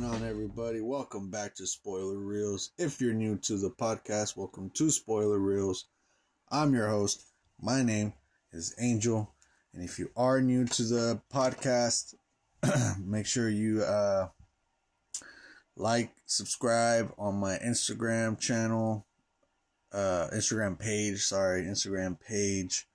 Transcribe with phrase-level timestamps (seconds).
[0.00, 0.80] Going on, everybody?
[0.80, 2.70] Welcome back to Spoiler Reels.
[2.78, 5.88] If you're new to the podcast, welcome to Spoiler Reels.
[6.50, 7.26] I'm your host.
[7.60, 8.14] My name
[8.50, 9.30] is Angel.
[9.74, 12.14] And if you are new to the podcast,
[12.98, 14.28] make sure you uh,
[15.76, 19.04] like, subscribe on my Instagram channel,
[19.92, 22.88] uh, Instagram page, sorry, Instagram page,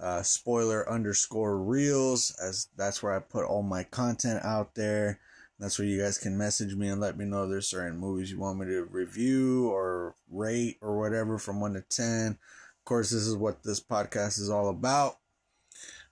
[0.00, 5.20] uh, spoiler underscore reels, as that's where I put all my content out there.
[5.64, 8.30] That's where you guys can message me and let me know if there's certain movies
[8.30, 12.32] you want me to review or rate or whatever from 1 to 10.
[12.32, 15.14] Of course, this is what this podcast is all about.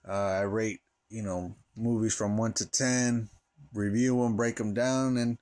[0.09, 0.79] Uh, I rate,
[1.11, 3.29] you know, movies from 1 to 10,
[3.75, 5.37] review them, break them down, and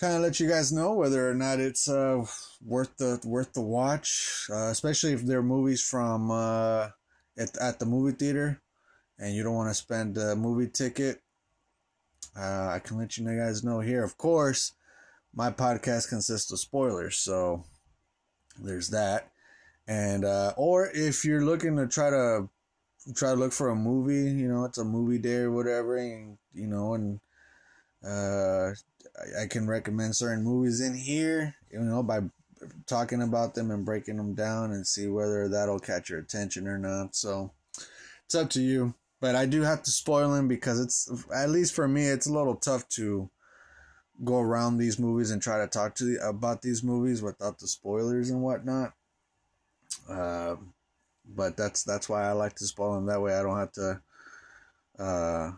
[0.00, 2.24] kind of let you guys know whether or not it's uh,
[2.64, 6.88] worth the worth the watch, uh, especially if they're movies from uh,
[7.36, 8.62] at, at the movie theater
[9.18, 11.20] and you don't want to spend a movie ticket
[12.38, 14.04] uh, I can let you guys know here.
[14.04, 14.72] Of course,
[15.34, 17.64] my podcast consists of spoilers, so
[18.60, 19.30] there's that.
[19.86, 22.48] And uh, or if you're looking to try to
[23.14, 26.38] try to look for a movie, you know, it's a movie day or whatever, and
[26.52, 27.20] you know, and
[28.06, 28.70] uh,
[29.18, 32.20] I, I can recommend certain movies in here, you know, by
[32.86, 36.78] talking about them and breaking them down and see whether that'll catch your attention or
[36.78, 37.14] not.
[37.14, 37.52] So
[38.26, 38.94] it's up to you.
[39.20, 42.32] But I do have to spoil him because it's at least for me, it's a
[42.32, 43.30] little tough to
[44.24, 47.68] go around these movies and try to talk to the, about these movies without the
[47.68, 48.92] spoilers and whatnot.
[50.08, 50.56] Uh,
[51.24, 53.06] but that's that's why I like to spoil them.
[53.06, 54.00] That way, I don't have to.
[54.98, 55.52] Uh,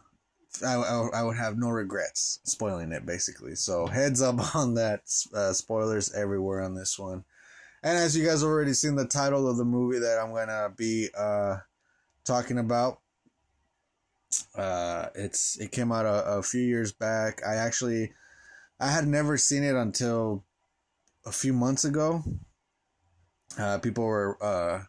[0.66, 3.54] I, I, would have no regrets spoiling it basically.
[3.54, 5.02] So heads up on that.
[5.34, 7.24] Uh, spoilers everywhere on this one.
[7.82, 11.08] And as you guys already seen the title of the movie that I'm gonna be
[11.16, 11.58] uh,
[12.24, 13.00] talking about,
[14.60, 17.40] uh, it's it came out a, a few years back.
[17.46, 18.12] I actually
[18.78, 20.44] I had never seen it until
[21.24, 22.22] a few months ago.
[23.58, 24.82] Uh, people were uh,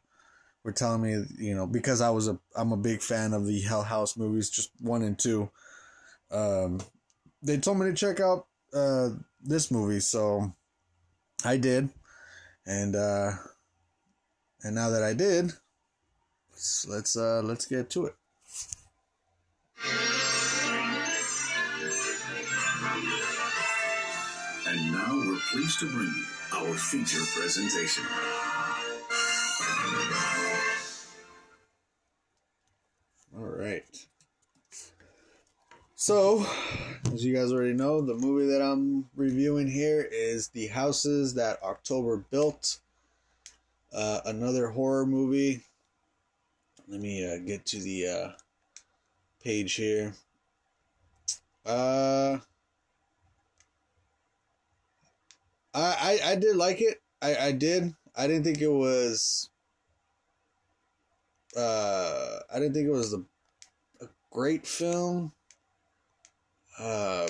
[0.66, 3.62] were telling me, you know, because I was a I'm a big fan of the
[3.62, 5.50] Hell House movies, just one and two.
[6.32, 6.82] Um,
[7.42, 9.12] they told me to check out uh,
[9.42, 10.54] this movie, so
[11.46, 11.90] I did,
[12.66, 13.32] and uh,
[14.64, 15.54] and now that I did,
[16.52, 18.16] let's let's uh, let's get to it.
[25.52, 26.24] Pleased to bring you
[26.54, 28.06] our feature presentation.
[33.36, 33.84] All right.
[35.96, 36.46] So,
[37.14, 41.62] as you guys already know, the movie that I'm reviewing here is The Houses That
[41.62, 42.80] October Built.
[43.94, 45.64] Uh, another horror movie.
[46.88, 48.30] Let me uh, get to the uh,
[49.44, 50.14] page here.
[51.66, 52.38] Uh,
[55.74, 57.02] I, I I did like it.
[57.22, 57.94] I I did.
[58.16, 59.50] I didn't think it was.
[61.56, 63.24] Uh, I didn't think it was a,
[64.02, 65.34] a great film.
[66.80, 67.28] Uh,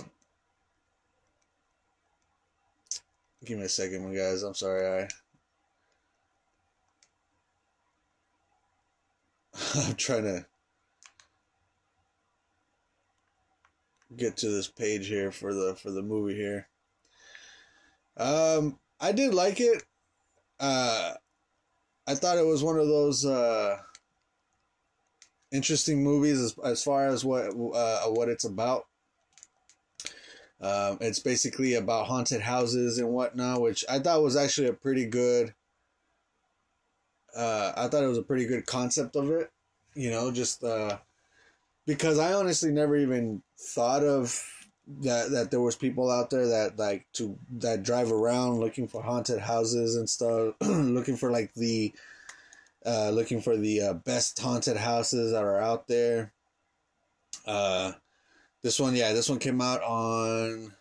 [3.46, 4.44] give me a second, guys.
[4.44, 5.04] I'm sorry.
[5.04, 5.08] I.
[9.76, 10.46] I'm trying to
[14.16, 16.68] get to this page here for the for the movie here.
[18.22, 19.84] Um, I did like it.
[20.60, 21.14] Uh,
[22.06, 23.78] I thought it was one of those uh,
[25.52, 28.86] interesting movies as as far as what uh, what it's about.
[30.62, 35.06] Um, it's basically about haunted houses and whatnot, which I thought was actually a pretty
[35.06, 35.56] good.
[37.36, 39.50] Uh, I thought it was a pretty good concept of it,
[39.96, 41.00] you know, just uh,
[41.88, 44.44] because I honestly never even thought of
[44.88, 49.02] that that there was people out there that like to that drive around looking for
[49.02, 51.94] haunted houses and stuff, looking for like the
[52.86, 56.34] uh, looking for the uh, best haunted houses that are out there.
[57.46, 57.92] Uh,
[58.64, 60.74] this one, yeah, this one came out on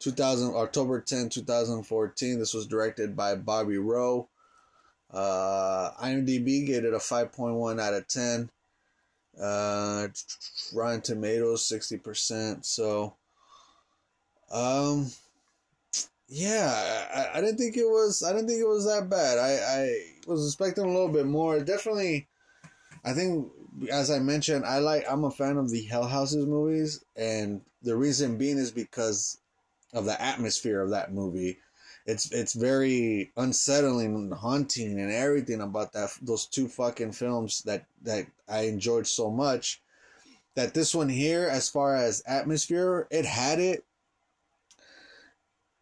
[0.00, 2.38] 2000 October 10, 2014.
[2.38, 4.28] This was directed by Bobby Roe.
[5.10, 8.50] Uh, IMDb gave it a 5.1 out of 10.
[9.40, 10.08] Uh,
[10.74, 12.64] Rotten Tomatoes, 60%.
[12.64, 13.14] So,
[14.52, 15.10] um,
[16.28, 19.38] yeah, I, I didn't think it was, I didn't think it was that bad.
[19.38, 21.60] I, I was expecting a little bit more.
[21.60, 22.28] Definitely,
[23.04, 23.50] I think,
[23.90, 27.04] as I mentioned, I like, I'm a fan of the Hell Houses movies.
[27.16, 29.38] And the reason being is because
[29.92, 31.58] of the atmosphere of that movie.
[32.08, 37.84] It's it's very unsettling and haunting and everything about that those two fucking films that
[38.00, 39.82] that I enjoyed so much
[40.54, 43.84] that this one here, as far as atmosphere, it had it.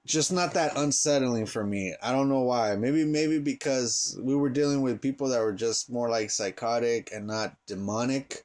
[0.04, 1.94] Just not that unsettling for me.
[2.02, 2.74] I don't know why.
[2.74, 7.28] Maybe maybe because we were dealing with people that were just more like psychotic and
[7.28, 8.44] not demonic.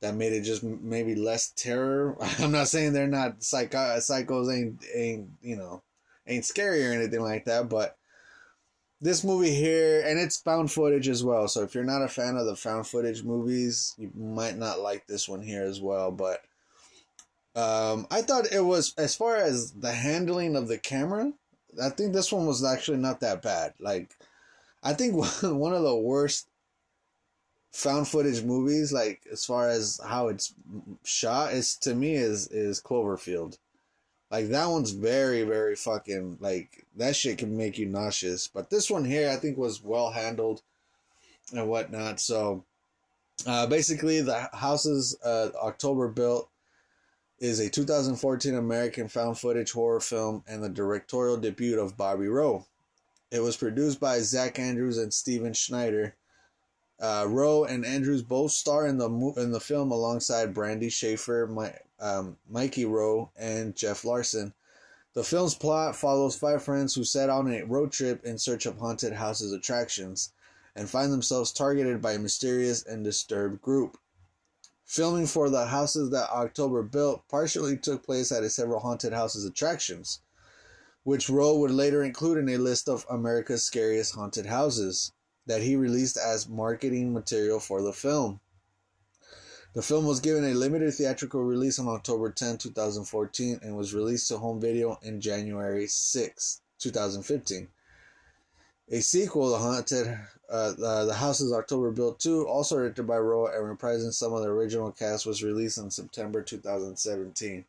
[0.00, 2.16] That made it just maybe less terror.
[2.40, 5.82] I'm not saying they're not psycho psychos ain't ain't you know
[6.26, 7.96] ain't scary or anything like that, but
[9.00, 11.48] this movie here, and it's found footage as well.
[11.48, 15.06] So if you're not a fan of the found footage movies, you might not like
[15.06, 16.10] this one here as well.
[16.10, 16.42] But
[17.54, 21.32] um, I thought it was as far as the handling of the camera.
[21.82, 23.74] I think this one was actually not that bad.
[23.78, 24.16] Like,
[24.82, 26.48] I think one of the worst
[27.72, 30.54] found footage movies, like as far as how it's
[31.04, 33.58] shot, is to me is is Cloverfield.
[34.30, 38.48] Like that one's very, very fucking like that shit can make you nauseous.
[38.48, 40.62] But this one here, I think, was well handled
[41.52, 42.18] and whatnot.
[42.18, 42.64] So,
[43.46, 46.48] uh, basically, the houses uh, October built
[47.38, 52.64] is a 2014 American found footage horror film and the directorial debut of Bobby Roe.
[53.30, 56.14] It was produced by Zack Andrews and Steven Schneider.
[56.98, 61.74] Uh, Roe and Andrews both star in the in the film alongside Brandy Schaefer, my,
[62.00, 64.54] um, Mikey Roe, and Jeff Larson.
[65.14, 68.66] The film's plot follows five friends who set out on a road trip in search
[68.66, 70.32] of haunted houses attractions
[70.74, 73.96] and find themselves targeted by a mysterious and disturbed group.
[74.84, 80.20] Filming for the houses that October built partially took place at several haunted houses attractions,
[81.02, 85.12] which Roe would later include in a list of America's scariest haunted houses
[85.46, 88.40] that he released as marketing material for the film.
[89.74, 94.28] The film was given a limited theatrical release on October 10, 2014, and was released
[94.28, 97.68] to home video in January 6, 2015.
[98.90, 100.18] A sequel, The Haunted,
[100.48, 104.42] uh, uh, The Houses October Built 2, also directed by Roe and reprising some of
[104.42, 107.64] the original cast, was released in September 2017.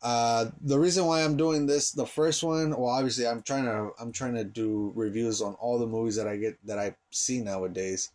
[0.00, 3.90] Uh, the reason why I'm doing this, the first one, well, obviously I'm trying to
[3.98, 7.40] I'm trying to do reviews on all the movies that I get that I see
[7.40, 8.10] nowadays.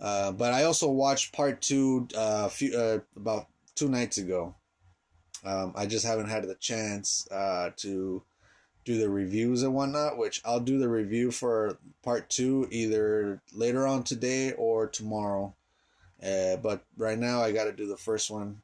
[0.00, 4.54] Uh, but I also watched part two uh, few, uh, about two nights ago.
[5.44, 8.22] Um, I just haven't had the chance uh, to
[8.84, 13.86] do the reviews and whatnot, which I'll do the review for part two either later
[13.86, 15.54] on today or tomorrow.
[16.22, 18.62] Uh, but right now, I got to do the first one,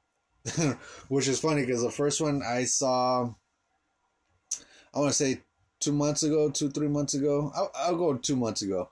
[1.09, 3.35] which is funny because the first one I saw,
[4.95, 5.43] I want to say
[5.81, 7.53] two months ago, two, three months ago.
[7.55, 8.91] I'll, I'll go two months ago.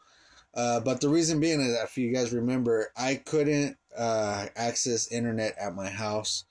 [0.55, 5.57] Uh, but the reason being is, if you guys remember, I couldn't uh, access internet
[5.59, 6.45] at my house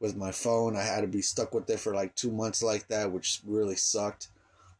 [0.00, 0.76] with my phone.
[0.76, 3.76] I had to be stuck with it for like two months like that, which really
[3.76, 4.28] sucked.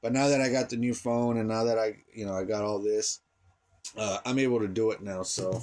[0.02, 2.44] But now that I got the new phone and now that I, you know, I
[2.44, 3.20] got all this,
[3.96, 5.22] uh, I'm able to do it now.
[5.22, 5.62] So,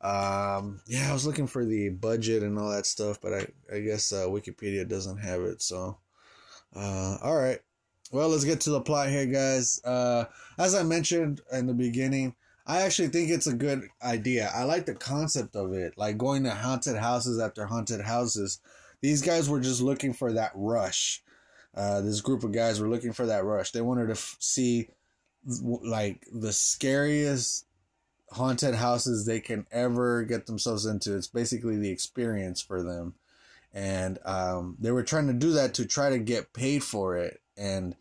[0.00, 3.80] um, yeah, I was looking for the budget and all that stuff, but I, I
[3.80, 5.60] guess uh, Wikipedia doesn't have it.
[5.60, 5.98] So,
[6.74, 7.58] uh, all right.
[8.10, 9.80] Well, let's get to the plot here, guys.
[9.84, 10.24] Uh,
[10.58, 12.34] as I mentioned in the beginning,
[12.66, 14.50] I actually think it's a good idea.
[14.54, 18.60] I like the concept of it, like going to haunted houses after haunted houses.
[19.02, 21.22] These guys were just looking for that rush.
[21.74, 23.72] Uh, this group of guys were looking for that rush.
[23.72, 24.88] They wanted to f- see
[25.46, 27.66] like the scariest
[28.32, 31.14] haunted houses they can ever get themselves into.
[31.14, 33.14] It's basically the experience for them.
[33.72, 37.40] And um, they were trying to do that to try to get paid for it
[37.58, 37.94] and,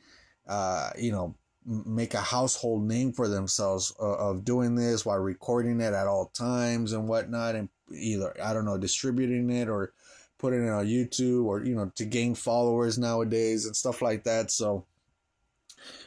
[0.47, 1.35] uh, you know,
[1.65, 6.27] make a household name for themselves uh, of doing this while recording it at all
[6.27, 9.91] times and whatnot and either i don't know distributing it or
[10.37, 14.51] putting it on youtube or you know to gain followers nowadays and stuff like that.
[14.51, 14.85] So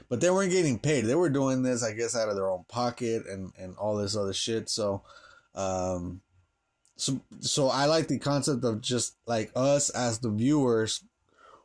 [0.09, 1.05] but they weren't getting paid.
[1.05, 4.17] They were doing this i guess out of their own pocket and and all this
[4.17, 4.69] other shit.
[4.69, 5.03] So
[5.55, 6.21] um
[6.97, 11.03] so so i like the concept of just like us as the viewers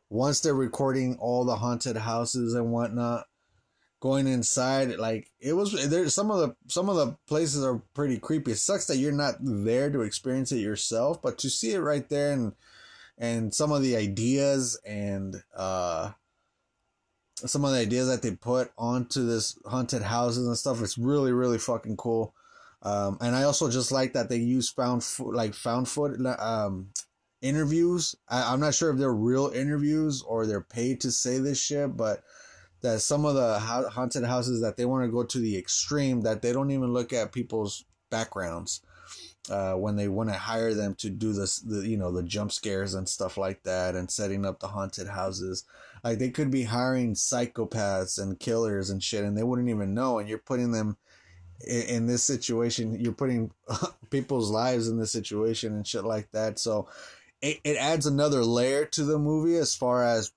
[0.10, 3.26] once they're recording all the haunted houses and whatnot
[4.06, 8.20] going inside like it was there some of the some of the places are pretty
[8.20, 8.52] creepy.
[8.52, 12.08] It sucks that you're not there to experience it yourself but to see it right
[12.08, 12.54] there and
[13.18, 16.12] and some of the ideas and uh
[17.38, 21.32] some of the ideas that they put onto this haunted houses and stuff it's really
[21.32, 22.36] really fucking cool.
[22.84, 26.90] Um and i also just like that they use found fo- like found foot um
[27.42, 31.60] interviews I, i'm not sure if they're real interviews or they're paid to say this
[31.62, 32.24] shit but
[32.82, 36.42] that some of the haunted houses that they want to go to the extreme that
[36.42, 38.82] they don't even look at people's backgrounds
[39.50, 42.52] uh, when they want to hire them to do this the you know the jump
[42.52, 45.66] scares and stuff like that and setting up the haunted houses
[46.04, 50.18] like they could be hiring psychopaths and killers and shit and they wouldn't even know
[50.18, 50.98] and you're putting them
[51.66, 53.52] in, in this situation, you're putting
[54.10, 56.60] people's lives in this situation and shit like that.
[56.60, 56.88] So
[57.46, 60.32] it, it adds another layer to the movie as far as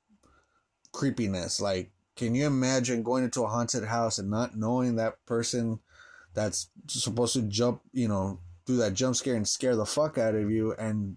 [0.93, 1.59] creepiness.
[1.59, 5.81] Like, can you imagine going into a haunted house and not knowing that person
[6.35, 10.35] that's supposed to jump, you know, do that jump scare and scare the fuck out
[10.35, 11.17] of you and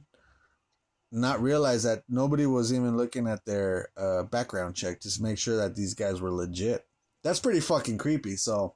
[1.11, 5.57] not realize that nobody was even looking at their uh, background check to make sure
[5.57, 6.85] that these guys were legit.
[7.21, 8.37] That's pretty fucking creepy.
[8.37, 8.75] So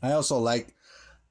[0.00, 0.76] I also like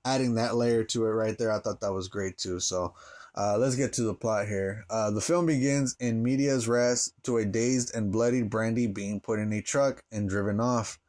[0.03, 1.51] adding that layer to it right there.
[1.51, 2.59] I thought that was great too.
[2.59, 2.93] So
[3.37, 4.83] uh, let's get to the plot here.
[4.89, 9.37] Uh, the film begins in medias res to a dazed and bloodied Brandy being put
[9.37, 10.99] in a truck and driven off.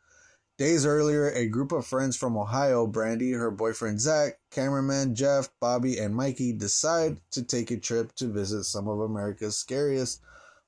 [0.58, 5.98] Days earlier, a group of friends from Ohio, Brandy, her boyfriend Zach, cameraman Jeff, Bobby,
[5.98, 10.20] and Mikey, decide to take a trip to visit some of America's scariest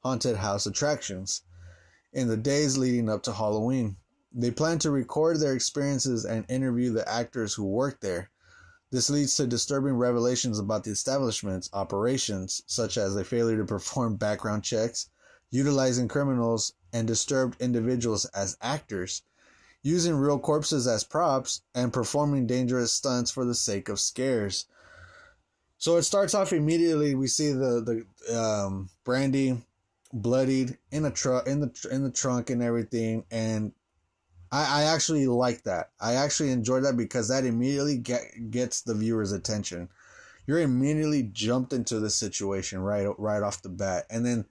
[0.03, 1.43] haunted house attractions
[2.13, 3.97] in the days leading up to Halloween.
[4.33, 8.31] They plan to record their experiences and interview the actors who work there.
[8.91, 14.17] This leads to disturbing revelations about the establishment's operations, such as a failure to perform
[14.17, 15.09] background checks,
[15.51, 19.23] utilizing criminals and disturbed individuals as actors
[19.83, 24.67] using real corpses as props, and performing dangerous stunts for the sake of scares.
[25.79, 27.15] So it starts off immediately.
[27.15, 29.63] We see the the um, Brandy
[30.13, 33.73] bloodied in a truck in the in the trunk and everything, and
[34.53, 35.91] I, I actually like that.
[36.01, 39.89] I actually enjoy that because that immediately get, gets the viewer's attention.
[40.47, 44.47] You're immediately jumped into the situation right right off the bat, and then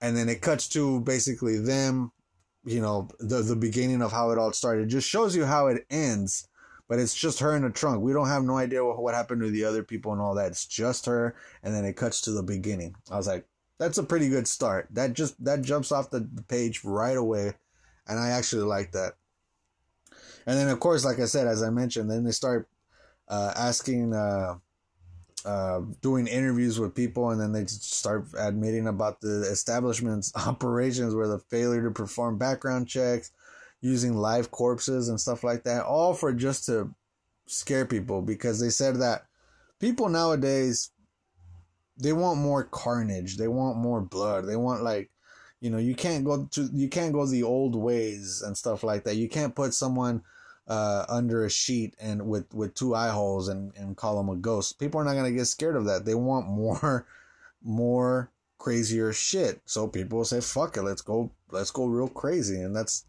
[0.00, 2.12] and then it cuts to basically them
[2.64, 4.84] you know the the beginning of how it all started.
[4.84, 6.46] It just shows you how it ends,
[6.88, 8.02] but it's just her in the trunk.
[8.02, 10.52] We don't have no idea what, what happened to the other people and all that.
[10.52, 12.94] It's just her, and then it cuts to the beginning.
[13.10, 13.46] I was like,
[13.78, 14.88] that's a pretty good start.
[14.92, 17.54] That just that jumps off the page right away,
[18.08, 19.14] and I actually like that.
[20.46, 22.68] And then of course, like I said, as I mentioned, then they start
[23.28, 24.14] uh, asking.
[24.14, 24.56] Uh,
[25.44, 31.28] uh, doing interviews with people, and then they start admitting about the establishment's operations, where
[31.28, 33.30] the failure to perform background checks,
[33.80, 36.92] using live corpses and stuff like that, all for just to
[37.46, 39.22] scare people because they said that
[39.80, 40.90] people nowadays
[42.00, 45.10] they want more carnage, they want more blood, they want like
[45.60, 49.04] you know you can't go to you can't go the old ways and stuff like
[49.04, 49.16] that.
[49.16, 50.22] You can't put someone
[50.68, 54.36] uh, under a sheet and with, with two eye holes and, and call them a
[54.36, 54.78] ghost.
[54.78, 56.04] People are not gonna get scared of that.
[56.04, 57.06] They want more,
[57.62, 59.62] more crazier shit.
[59.64, 63.04] So people say, "Fuck it, let's go, let's go real crazy," and that's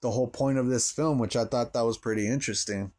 [0.00, 2.92] the whole point of this film, which I thought that was pretty interesting.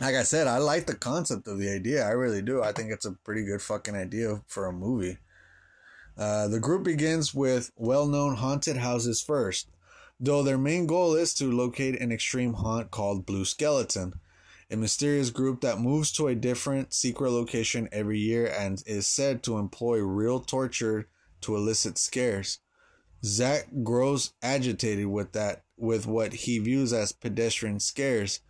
[0.00, 2.04] Like I said, I like the concept of the idea.
[2.04, 2.62] I really do.
[2.62, 5.18] I think it's a pretty good fucking idea for a movie.
[6.16, 9.68] Uh, the group begins with well known haunted houses first
[10.20, 14.14] though their main goal is to locate an extreme haunt called Blue Skeleton,
[14.70, 19.42] a mysterious group that moves to a different secret location every year and is said
[19.42, 21.08] to employ real torture
[21.42, 22.60] to elicit scares.
[23.24, 28.40] Zach grows agitated with that with what he views as pedestrian scares.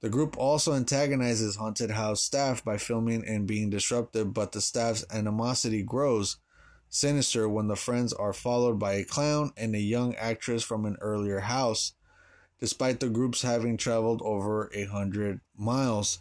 [0.00, 5.04] The group also antagonizes haunted house staff by filming and being disruptive, but the staff's
[5.10, 6.36] animosity grows
[6.88, 10.96] sinister when the friends are followed by a clown and a young actress from an
[11.00, 11.92] earlier house,
[12.60, 16.18] despite the groups having traveled over a hundred miles.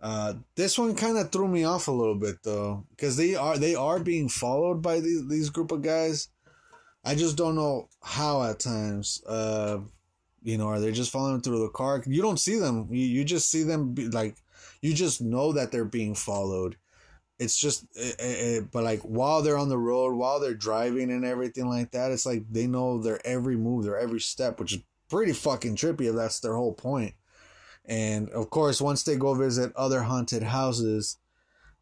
[0.00, 3.58] Uh, this one kind of threw me off a little bit though, because they are
[3.58, 6.28] they are being followed by these these group of guys.
[7.04, 9.22] I just don't know how at times.
[9.26, 9.78] Uh,
[10.42, 12.02] you know, are they just following through the car?
[12.06, 12.88] You don't see them.
[12.90, 14.36] You you just see them be, like,
[14.82, 16.76] you just know that they're being followed
[17.38, 20.40] it's just it, eh, it, eh, eh, but like while they're on the road while
[20.40, 24.20] they're driving and everything like that it's like they know their every move their every
[24.20, 27.14] step which is pretty fucking trippy if that's their whole point.
[27.84, 31.16] And of course once they go visit other haunted houses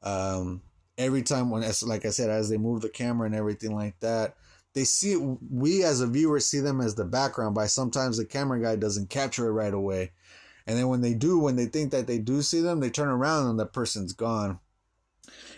[0.03, 0.63] um
[0.99, 3.99] every time when as like i said as they move the camera and everything like
[4.01, 4.37] that
[4.77, 8.61] they see we as a viewer see them as the background by sometimes the camera
[8.61, 10.13] guy doesn't capture it right away.
[10.67, 13.09] And then when they do when they think that they do see them they turn
[13.09, 14.61] around and the person's gone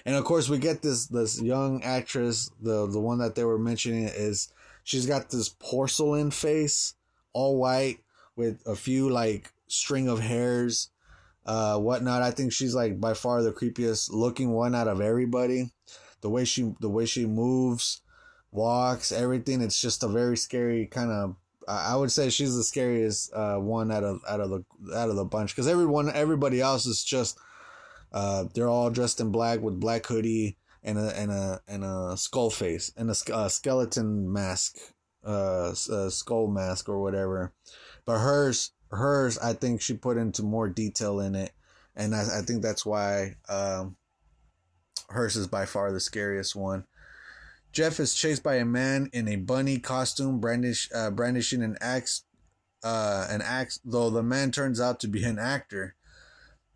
[0.05, 3.59] and of course, we get this this young actress, the the one that they were
[3.59, 4.53] mentioning is
[4.85, 6.95] she's got this porcelain face,
[7.33, 7.99] all white
[8.37, 10.91] with a few like string of hairs,
[11.47, 12.23] uh, whatnot.
[12.23, 15.71] I think she's like by far the creepiest looking one out of everybody.
[16.21, 18.01] The way she the way she moves,
[18.51, 19.61] walks, everything.
[19.61, 21.37] It's just a very scary kind of
[21.69, 24.65] I would say she's the scariest uh, one out of out of the
[24.97, 27.39] out of the bunch because everyone everybody else is just
[28.13, 32.17] uh, they're all dressed in black with black hoodie and a and a and a
[32.17, 34.77] skull face and a, a skeleton mask,
[35.27, 37.53] uh, a skull mask or whatever.
[38.05, 41.53] But hers, hers, I think she put into more detail in it,
[41.95, 43.97] and I, I think that's why um,
[45.11, 46.85] hers is by far the scariest one.
[47.71, 52.25] Jeff is chased by a man in a bunny costume, brandish, uh, brandishing an axe.
[52.85, 55.97] Uh, an axe, though the man turns out to be an actor.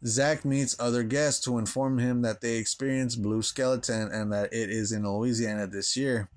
[0.04, 4.68] Zach meets other guests who inform him that they experienced Blue Skeleton and that it
[4.68, 6.28] is in Louisiana this year.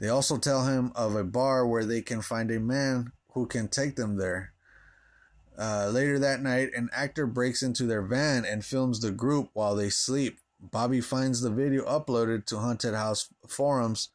[0.00, 3.68] They also tell him of a bar where they can find a man who can
[3.68, 4.52] take them there.
[5.56, 9.76] Uh, later that night, an actor breaks into their van and films the group while
[9.76, 10.38] they sleep.
[10.60, 14.08] Bobby finds the video uploaded to Haunted House forums,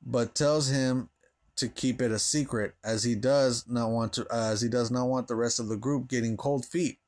[0.00, 1.08] but tells him
[1.56, 4.90] to keep it a secret, as he does not want to, uh, as he does
[4.90, 6.98] not want the rest of the group getting cold feet.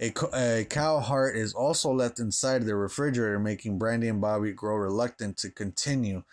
[0.00, 4.76] A, a cow heart is also left inside the refrigerator, making Brandy and Bobby grow
[4.76, 6.24] reluctant to continue.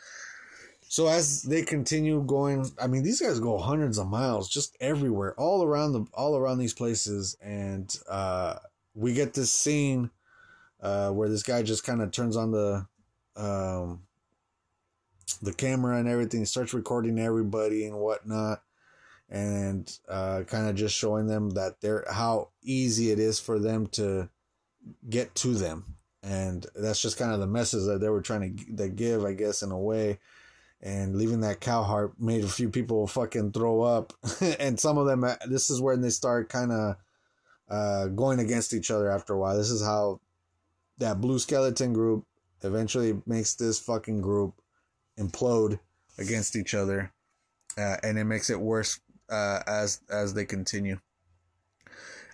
[0.88, 5.36] So as they continue going, I mean, these guys go hundreds of miles, just everywhere,
[5.38, 8.56] all around the, all around these places, and uh,
[8.96, 10.10] we get this scene
[10.82, 12.88] uh, where this guy just kind of turns on the,
[13.36, 14.02] um,
[15.44, 18.64] the camera and everything, starts recording everybody and whatnot
[19.30, 23.88] and uh, kind of just showing them that they're how easy it is for them
[23.88, 24.30] to
[25.10, 25.98] get to them.
[26.24, 29.34] And that's just kind of the message that they were trying to that give i
[29.34, 30.20] guess in a way.
[30.82, 34.14] And leaving that cow heart made a few people fucking throw up.
[34.60, 36.96] And some of them uh, this is when they start kind of
[37.70, 39.58] uh, going against each other after a while.
[39.58, 40.22] This is how
[40.98, 42.26] that blue skeleton group
[42.64, 44.62] eventually makes this fucking group
[45.18, 45.80] implode
[46.18, 47.12] against each other
[47.78, 49.00] uh, and it makes it worse
[49.30, 51.00] uh, as as they continue.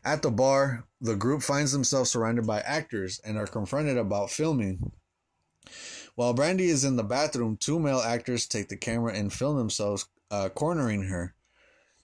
[0.04, 4.92] At the bar, the group finds themselves surrounded by actors and are confronted about filming.
[6.14, 10.08] While Brandy is in the bathroom, two male actors take the camera and film themselves
[10.30, 11.34] uh, cornering her.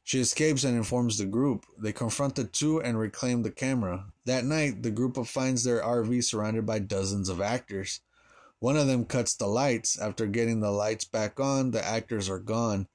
[0.04, 1.66] She escapes and informs the group.
[1.78, 4.08] They confront the two and reclaim the camera.
[4.26, 8.02] That night, the group finds their RV surrounded by dozens of actors.
[8.60, 10.00] One of them cuts the lights.
[10.00, 12.88] After getting the lights back on, the actors are gone.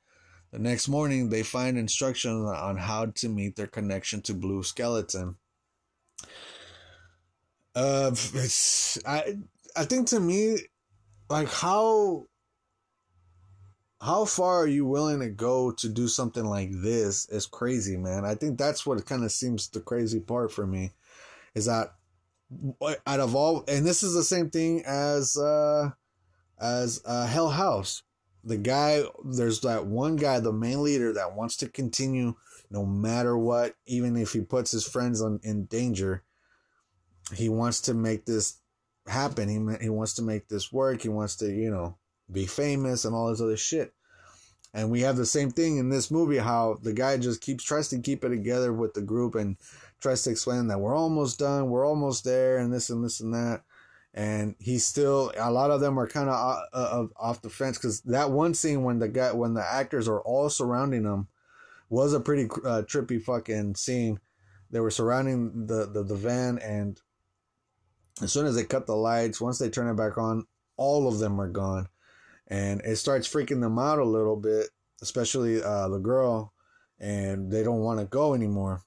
[0.52, 5.36] The next morning, they find instructions on how to meet their connection to Blue Skeleton.
[7.74, 9.36] Uh, it's, I
[9.76, 10.58] I think to me,
[11.28, 12.26] like how
[14.00, 18.24] how far are you willing to go to do something like this is crazy, man.
[18.24, 20.92] I think that's what kind of seems the crazy part for me,
[21.54, 21.94] is that
[23.06, 25.90] out of all, and this is the same thing as uh
[26.58, 28.02] as uh Hell House
[28.46, 32.34] the guy there's that one guy the main leader that wants to continue
[32.70, 36.22] no matter what even if he puts his friends on in danger.
[37.34, 38.60] He wants to make this
[39.08, 39.48] happen.
[39.48, 41.02] He he wants to make this work.
[41.02, 41.98] He wants to you know
[42.30, 43.92] be famous and all this other shit.
[44.72, 47.88] And we have the same thing in this movie how the guy just keeps tries
[47.88, 49.56] to keep it together with the group and
[50.00, 53.32] tries to explain that we're almost done we're almost there and this and this and
[53.32, 53.62] that
[54.16, 58.00] and he's still a lot of them are kind of uh, off the fence because
[58.00, 61.28] that one scene when the guy when the actors are all surrounding him
[61.90, 64.18] was a pretty uh, trippy fucking scene.
[64.70, 66.98] They were surrounding the, the the van and
[68.22, 70.46] as soon as they cut the lights once they turn it back on
[70.78, 71.88] all of them are gone.
[72.48, 74.70] And it starts freaking them out a little bit
[75.02, 76.54] especially uh, the girl
[76.98, 78.82] and they don't want to go anymore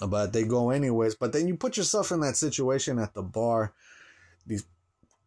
[0.00, 1.14] but they go anyways.
[1.14, 3.72] But then you put yourself in that situation at the bar.
[4.46, 4.66] These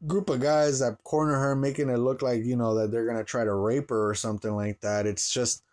[0.07, 3.23] group of guys that corner her, making it look like you know that they're gonna
[3.23, 5.05] try to rape her or something like that.
[5.05, 5.63] It's just,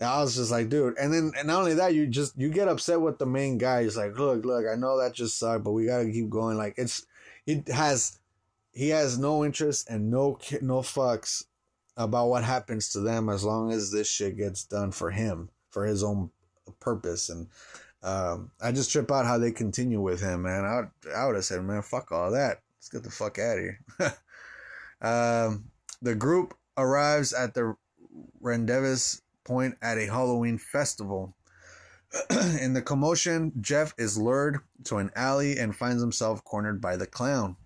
[0.00, 0.96] I was just like, dude.
[0.98, 3.82] And then, and not only that, you just you get upset with the main guy.
[3.82, 6.56] He's like, look, look, I know that just sucked, but we gotta keep going.
[6.56, 7.06] Like it's,
[7.46, 8.18] it has,
[8.72, 11.44] he has no interest and no no fucks
[11.96, 15.84] about what happens to them as long as this shit gets done for him for
[15.84, 16.30] his own
[16.78, 17.48] purpose and
[18.02, 20.64] um, I just trip out how they continue with him, man.
[20.64, 22.62] I would, I would have said, man, fuck all that.
[22.78, 23.80] Let's get the fuck out of here.
[25.02, 25.64] um,
[26.00, 27.74] the group arrives at the
[28.40, 31.34] rendezvous point at a Halloween festival.
[32.60, 37.06] In the commotion, Jeff is lured to an alley and finds himself cornered by the
[37.06, 37.56] clown.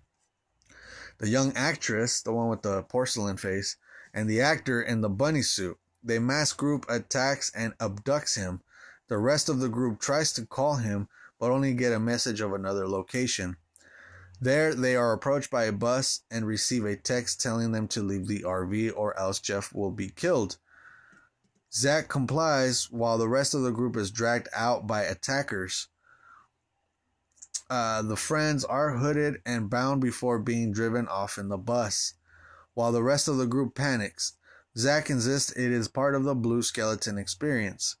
[1.19, 3.77] The young actress, the one with the porcelain face,
[4.13, 5.77] and the actor in the bunny suit.
[6.03, 8.61] The mass group attacks and abducts him,
[9.13, 11.07] the rest of the group tries to call him,
[11.39, 13.55] but only get a message of another location.
[14.41, 18.25] There, they are approached by a bus and receive a text telling them to leave
[18.25, 20.57] the RV or else Jeff will be killed.
[21.71, 25.89] Zach complies while the rest of the group is dragged out by attackers.
[27.69, 32.15] Uh, the friends are hooded and bound before being driven off in the bus.
[32.73, 34.33] While the rest of the group panics,
[34.75, 37.97] Zach insists it is part of the Blue Skeleton experience.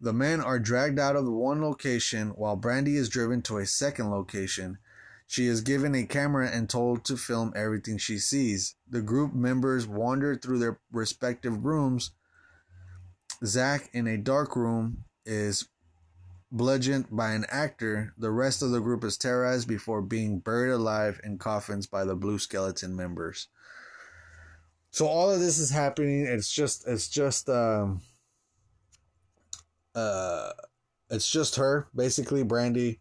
[0.00, 4.10] The men are dragged out of one location while Brandy is driven to a second
[4.10, 4.78] location.
[5.26, 8.76] She is given a camera and told to film everything she sees.
[8.88, 12.12] The group members wander through their respective rooms.
[13.44, 15.68] Zach, in a dark room, is
[16.50, 18.14] bludgeoned by an actor.
[18.16, 22.16] The rest of the group is terrorized before being buried alive in coffins by the
[22.16, 23.48] Blue Skeleton members.
[24.90, 26.24] So all of this is happening.
[26.24, 28.00] It's just, it's just, um,
[29.98, 30.52] uh,
[31.10, 33.00] it's just her basically, Brandy,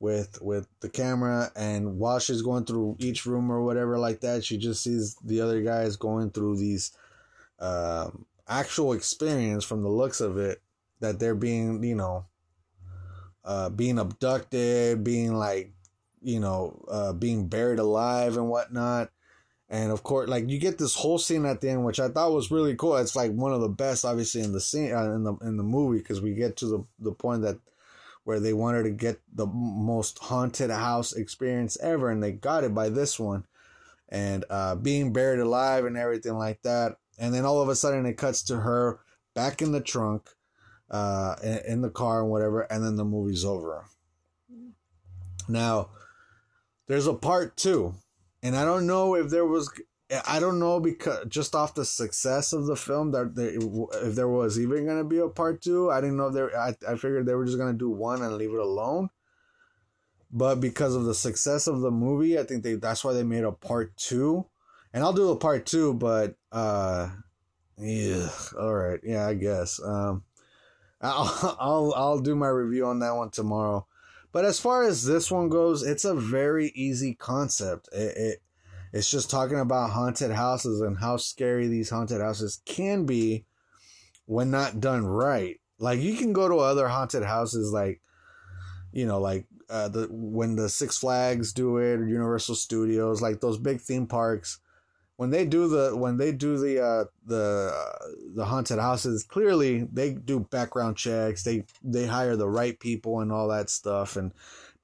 [0.00, 4.44] with with the camera, and while she's going through each room or whatever like that,
[4.44, 6.92] she just sees the other guys going through these,
[7.60, 10.62] um, actual experience from the looks of it
[11.00, 12.26] that they're being, you know,
[13.44, 15.72] uh, being abducted, being like,
[16.22, 19.10] you know, uh, being buried alive and whatnot.
[19.70, 22.32] And of course, like you get this whole scene at the end, which I thought
[22.32, 22.96] was really cool.
[22.96, 25.62] It's like one of the best, obviously, in the scene uh, in the in the
[25.62, 27.58] movie because we get to the the point that
[28.24, 32.74] where they wanted to get the most haunted house experience ever, and they got it
[32.74, 33.44] by this one,
[34.08, 36.96] and uh, being buried alive and everything like that.
[37.18, 39.00] And then all of a sudden, it cuts to her
[39.34, 40.30] back in the trunk,
[40.90, 43.84] uh, in, in the car and whatever, and then the movie's over.
[45.48, 45.90] Now,
[46.86, 47.94] there's a part two
[48.42, 49.70] and I don't know if there was
[50.26, 53.52] I don't know because just off the success of the film that there,
[54.06, 55.90] if there was even gonna be a part two.
[55.90, 56.58] I didn't know if there.
[56.58, 59.10] I I figured they were just gonna do one and leave it alone.
[60.30, 63.44] But because of the success of the movie, I think they that's why they made
[63.44, 64.46] a part two.
[64.94, 67.10] And I'll do a part two, but uh,
[67.76, 69.78] yeah, all right, yeah, I guess.
[69.82, 70.24] Um,
[71.02, 73.86] I'll I'll I'll do my review on that one tomorrow.
[74.32, 77.88] But as far as this one goes, it's a very easy concept.
[77.92, 78.42] It, it
[78.92, 83.44] it's just talking about haunted houses and how scary these haunted houses can be
[84.26, 85.60] when not done right.
[85.78, 88.00] Like you can go to other haunted houses like
[88.92, 93.58] you know like uh, the when the Six Flags do it, Universal Studios, like those
[93.58, 94.60] big theme parks
[95.18, 99.82] when they do the when they do the uh, the uh, the haunted houses, clearly
[99.92, 101.42] they do background checks.
[101.42, 104.14] They they hire the right people and all that stuff.
[104.14, 104.32] And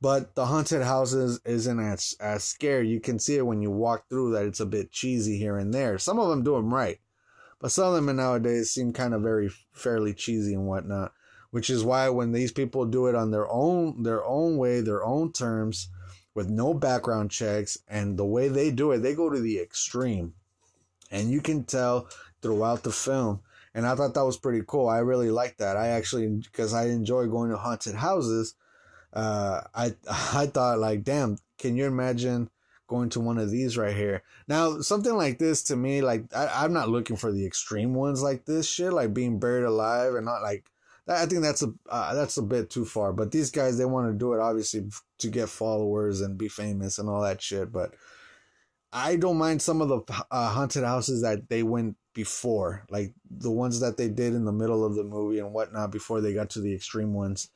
[0.01, 2.89] but the haunted houses isn't as as scary.
[2.89, 5.73] You can see it when you walk through that it's a bit cheesy here and
[5.73, 5.99] there.
[5.99, 6.99] Some of them do them right,
[7.61, 11.13] but some of them nowadays seem kind of very fairly cheesy and whatnot.
[11.53, 15.05] Which is why when these people do it on their own their own way, their
[15.05, 15.91] own terms
[16.35, 20.35] with no background checks and the way they do it they go to the extreme.
[21.11, 22.09] And you can tell
[22.43, 23.41] throughout the film.
[23.75, 24.89] And i thought that was pretty cool.
[24.89, 25.77] I really like that.
[25.77, 28.55] I actually because i enjoy going to haunted houses
[29.13, 29.95] uh, i
[30.35, 32.51] i thought like damn can you imagine
[32.87, 34.23] going to one of these right here?
[34.47, 38.23] Now something like this to me like I, i'm not looking for the extreme ones
[38.23, 40.71] like this shit like being buried alive and not like
[41.07, 43.13] I think that's a uh, that's a bit too far.
[43.13, 44.87] But these guys they want to do it obviously
[45.25, 47.73] to get followers and be famous and all that shit.
[47.73, 47.95] But
[48.93, 53.51] I don't mind some of the uh, haunted houses that they went before, like the
[53.51, 56.51] ones that they did in the middle of the movie and whatnot before they got
[56.51, 57.51] to the extreme ones.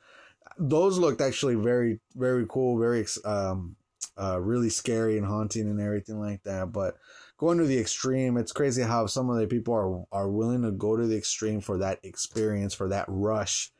[0.57, 3.77] Those looked actually very very cool, very um,
[4.17, 6.73] uh, really scary and haunting and everything like that.
[6.73, 6.97] But
[7.37, 8.37] going to the extreme.
[8.37, 11.61] It's crazy how some of the people are are willing to go to the extreme
[11.61, 13.71] for that experience, for that rush.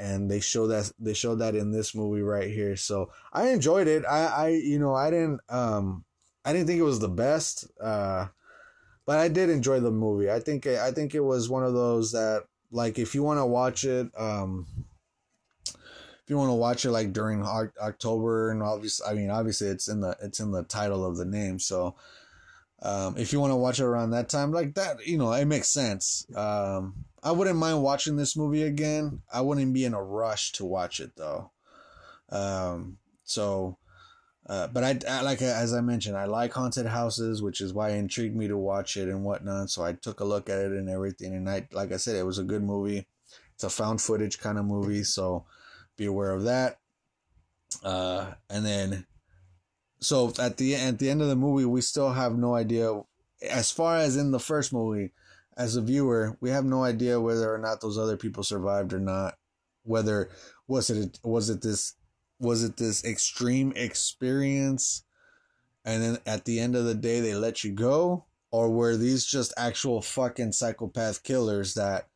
[0.00, 2.74] And they show that they showed that in this movie right here.
[2.74, 4.04] So I enjoyed it.
[4.08, 6.04] I, I you know, I didn't um
[6.44, 7.70] I didn't think it was the best.
[7.80, 8.28] Uh
[9.06, 10.30] but I did enjoy the movie.
[10.30, 13.46] I think I think it was one of those that like if you want to
[13.46, 14.66] watch it um
[15.66, 19.88] if you want to watch it like during October and obviously I mean obviously it's
[19.88, 21.96] in the it's in the title of the name so
[22.82, 25.44] um, if you want to watch it around that time, like that, you know, it
[25.44, 26.26] makes sense.
[26.34, 29.20] Um, I wouldn't mind watching this movie again.
[29.32, 31.50] I wouldn't be in a rush to watch it though.
[32.30, 33.76] Um, so,
[34.46, 37.90] uh, but I, I, like as I mentioned, I like haunted houses, which is why
[37.90, 39.70] it intrigued me to watch it and whatnot.
[39.70, 42.26] So I took a look at it and everything, and I, like I said, it
[42.26, 43.06] was a good movie.
[43.54, 45.44] It's a found footage kind of movie, so
[45.96, 46.78] be aware of that.
[47.84, 49.06] Uh, and then
[50.00, 53.00] so at the at the end of the movie, we still have no idea.
[53.48, 55.12] As far as in the first movie,
[55.56, 59.00] as a viewer, we have no idea whether or not those other people survived or
[59.00, 59.34] not.
[59.82, 60.30] Whether
[60.68, 61.94] was it was it this
[62.38, 65.04] was it this extreme experience,
[65.84, 69.24] and then at the end of the day they let you go, or were these
[69.24, 72.09] just actual fucking psychopath killers that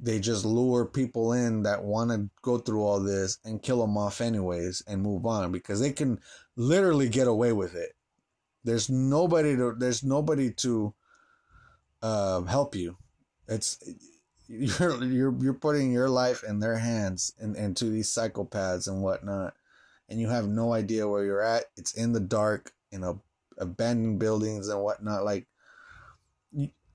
[0.00, 3.96] they just lure people in that want to go through all this and kill them
[3.96, 6.20] off anyways and move on because they can
[6.56, 7.90] literally get away with it.
[8.64, 10.94] There's nobody to there's nobody to
[12.02, 12.96] uh, help you.
[13.48, 13.78] It's
[14.48, 19.54] you're you're you're putting your life in their hands and into these psychopaths and whatnot,
[20.08, 21.64] and you have no idea where you're at.
[21.76, 23.14] It's in the dark, in a
[23.58, 25.24] abandoned buildings and whatnot.
[25.24, 25.46] Like,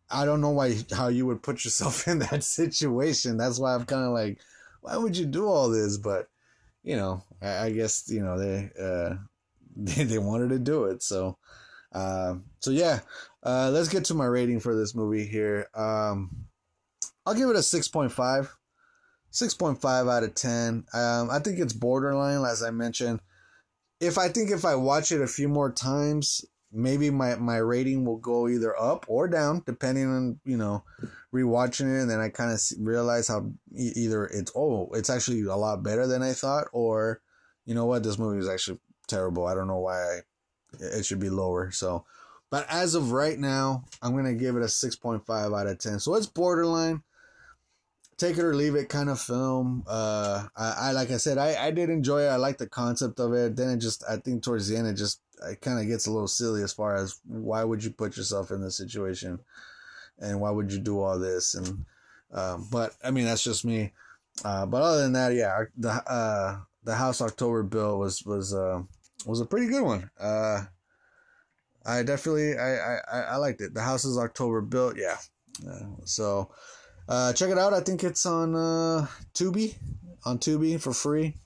[0.10, 3.38] I don't know why how you would put yourself in that situation.
[3.38, 4.40] That's why I'm kind of like,
[4.82, 5.98] why would you do all this?
[5.98, 6.28] But
[6.84, 9.16] you know, I, I guess you know they uh
[9.76, 11.38] they they wanted to do it, so.
[11.94, 13.02] Uh, so yeah,
[13.44, 15.68] uh, let's get to my rating for this movie here.
[15.76, 16.48] Um,
[17.24, 18.50] I'll give it a 6.5.
[19.32, 20.86] 6.5 out of 10.
[20.94, 23.20] Um, I think it's borderline, as I mentioned.
[24.00, 28.04] If I think if I watch it a few more times, maybe my, my rating
[28.04, 30.84] will go either up or down, depending on, you know,
[31.34, 32.02] rewatching it.
[32.02, 36.08] And then I kind of realize how either it's, oh, it's actually a lot better
[36.08, 37.22] than I thought, or,
[37.66, 39.46] you know what, this movie is actually terrible.
[39.46, 40.20] I don't know why I,
[40.80, 41.72] it should be lower.
[41.72, 42.06] So,
[42.50, 46.00] but as of right now, I'm to give it a 6.5 out of 10.
[46.00, 47.04] So it's borderline
[48.18, 49.84] take it or leave it kind of film.
[49.88, 52.30] Uh, I, I like I said, I, I did enjoy it.
[52.30, 53.56] I like the concept of it.
[53.56, 56.12] Then it just, I think towards the end, it just, it kind of gets a
[56.12, 59.40] little silly as far as why would you put yourself in this situation,
[60.20, 61.56] and why would you do all this?
[61.56, 61.86] And,
[62.34, 63.94] um, but I mean, that's just me.
[64.44, 68.82] Uh, but other than that, yeah, the uh, the House October Bill was was uh,
[69.26, 70.10] was a pretty good one.
[70.20, 70.64] Uh,
[71.86, 73.74] I definitely I, I I liked it.
[73.74, 75.18] The House is October built, yeah.
[75.68, 76.52] Uh, so
[77.08, 77.74] uh, check it out.
[77.74, 79.76] I think it's on uh, Tubi,
[80.26, 81.38] on Tubi for free.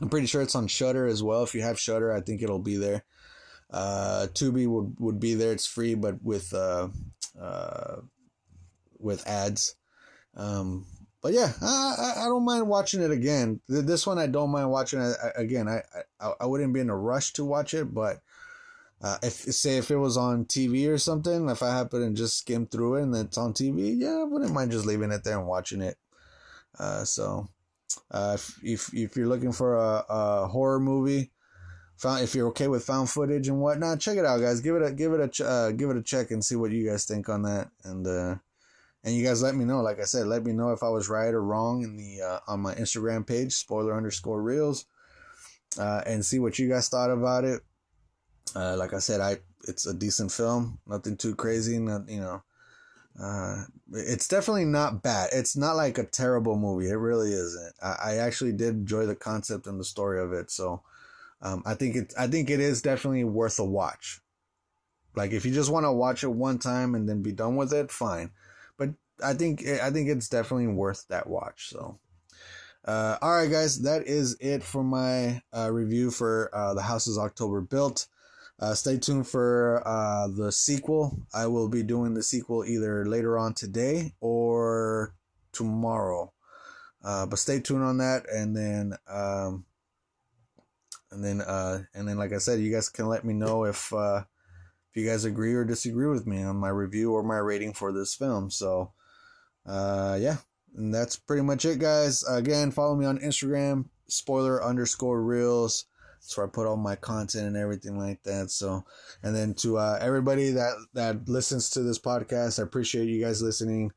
[0.00, 1.42] I'm pretty sure it's on Shudder as well.
[1.42, 3.04] If you have Shudder, I think it'll be there.
[3.70, 5.52] Uh, Tubi would, would be there.
[5.52, 6.88] It's free, but with uh,
[7.40, 7.96] uh,
[8.98, 9.74] with ads.
[10.36, 10.86] Um,
[11.22, 13.60] but yeah, I, I don't mind watching it again.
[13.68, 15.66] This one I don't mind watching it again.
[15.68, 15.82] I,
[16.20, 18.20] I I wouldn't be in a rush to watch it, but
[19.02, 22.38] uh, if say if it was on TV or something, if I happen to just
[22.38, 25.38] skim through it and it's on TV, yeah, I wouldn't mind just leaving it there
[25.38, 25.96] and watching it.
[26.78, 27.48] Uh, so,
[28.10, 31.30] uh, if, if if you're looking for a, a horror movie,
[31.96, 34.60] found if you're okay with found footage and whatnot, check it out, guys.
[34.60, 36.88] Give it a give it a uh, give it a check and see what you
[36.88, 37.68] guys think on that.
[37.84, 38.36] And uh,
[39.04, 39.80] and you guys let me know.
[39.80, 42.40] Like I said, let me know if I was right or wrong in the uh,
[42.48, 44.86] on my Instagram page, spoiler underscore reels,
[45.78, 47.62] uh, and see what you guys thought about it.
[48.54, 52.42] Uh, like I said, I it's a decent film, nothing too crazy, not you know.
[53.20, 55.30] Uh, it's definitely not bad.
[55.32, 56.88] It's not like a terrible movie.
[56.88, 57.74] It really isn't.
[57.82, 60.50] I, I actually did enjoy the concept and the story of it.
[60.50, 60.82] So,
[61.40, 62.14] um, I think it.
[62.18, 64.20] I think it is definitely worth a watch.
[65.14, 67.72] Like if you just want to watch it one time and then be done with
[67.72, 68.32] it, fine.
[68.76, 68.90] But
[69.24, 71.68] I think I think it's definitely worth that watch.
[71.68, 71.98] So.
[72.84, 77.18] Uh, all right, guys, that is it for my uh, review for uh, the Houses
[77.18, 78.06] October Built.
[78.58, 81.18] Uh, stay tuned for uh, the sequel.
[81.34, 85.14] I will be doing the sequel either later on today or
[85.52, 86.32] tomorrow.
[87.04, 89.64] Uh, but stay tuned on that, and then um,
[91.10, 93.92] and then uh, and then like I said, you guys can let me know if
[93.92, 94.24] uh,
[94.90, 97.92] if you guys agree or disagree with me on my review or my rating for
[97.92, 98.50] this film.
[98.50, 98.92] So
[99.66, 100.38] uh, yeah,
[100.74, 102.24] and that's pretty much it, guys.
[102.24, 105.84] Again, follow me on Instagram, spoiler underscore reels.
[106.26, 108.50] That's where I put all my content and everything like that.
[108.50, 108.84] So,
[109.22, 113.40] and then to uh, everybody that that listens to this podcast, I appreciate you guys
[113.40, 113.92] listening.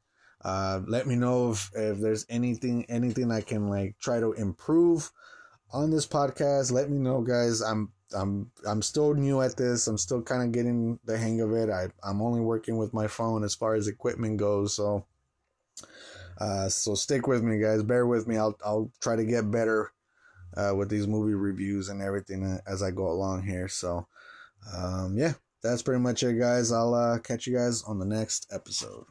[0.45, 5.11] Uh, let me know if, if there's anything anything I can like try to improve
[5.73, 6.71] on this podcast.
[6.71, 7.61] Let me know, guys.
[7.61, 9.87] I'm I'm I'm still new at this.
[9.87, 11.71] I'm still kind of getting the hang of it.
[11.71, 14.75] I I'm only working with my phone as far as equipment goes.
[14.75, 15.07] So,
[16.37, 17.81] uh, so stick with me, guys.
[17.81, 18.37] Bear with me.
[18.37, 19.91] I'll I'll try to get better
[20.55, 23.67] uh, with these movie reviews and everything as I go along here.
[23.67, 24.07] So,
[24.75, 26.71] um, yeah, that's pretty much it, guys.
[26.71, 29.05] I'll uh, catch you guys on the next episode.